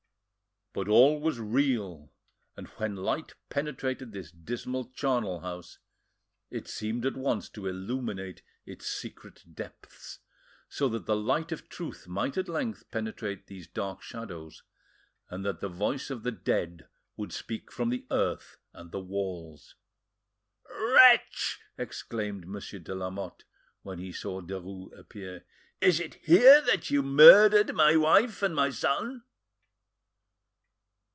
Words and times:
But 0.73 0.87
all 0.87 1.19
was 1.19 1.37
real 1.37 2.13
and 2.55 2.67
when 2.77 2.95
light 2.95 3.33
penetrated 3.49 4.13
this 4.13 4.31
dismal 4.31 4.89
charnel 4.95 5.41
house 5.41 5.79
it 6.49 6.65
seemed 6.65 7.05
at 7.05 7.17
once 7.17 7.49
to 7.49 7.67
illuminate 7.67 8.41
its 8.65 8.87
secret 8.87 9.53
depths, 9.53 10.19
so 10.69 10.87
that 10.87 11.07
the 11.07 11.15
light 11.17 11.51
of 11.51 11.67
truth 11.67 12.07
might 12.07 12.37
at 12.37 12.47
length 12.47 12.89
penetrate 12.89 13.47
these 13.47 13.67
dark 13.67 14.01
shadows, 14.01 14.63
and 15.29 15.43
that 15.45 15.59
the 15.59 15.67
voice 15.67 16.09
of 16.09 16.23
the 16.23 16.31
dead 16.31 16.87
would 17.17 17.33
speak 17.33 17.69
from 17.69 17.89
the 17.89 18.05
earth 18.09 18.55
and 18.71 18.93
the 18.93 19.01
walls. 19.01 19.75
"Wretch!" 20.73 21.59
exclaimed 21.77 22.47
Monsieur 22.47 22.79
de 22.79 22.95
Lamotte, 22.95 23.43
when 23.81 23.99
he 23.99 24.13
saw 24.13 24.39
Derues 24.39 24.97
appear, 24.97 25.43
"is 25.81 25.99
it 25.99 26.13
here 26.13 26.61
that 26.61 26.89
you 26.89 27.03
murdered 27.03 27.75
my 27.75 27.97
wife 27.97 28.41
and 28.41 28.55
my 28.55 28.69
son?" 28.69 29.25